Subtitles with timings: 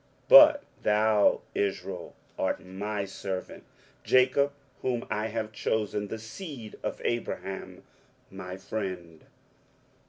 [0.29, 3.63] 23:041:008 But thou, Israel, art my servant,
[4.03, 7.83] Jacob whom I have chosen, the seed of Abraham
[8.31, 9.23] my friend.